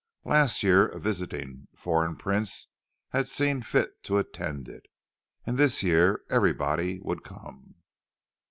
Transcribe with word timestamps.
Last 0.25 0.63
year 0.63 0.87
a 0.87 0.99
visiting 0.99 1.67
foreign 1.77 2.15
prince 2.15 2.69
had 3.09 3.27
seen 3.27 3.61
fit 3.61 4.01
to 4.05 4.17
attend 4.17 4.67
it, 4.67 4.87
and 5.45 5.59
this 5.59 5.83
year 5.83 6.23
"everybody" 6.27 6.99
would 7.03 7.23
come. 7.23 7.75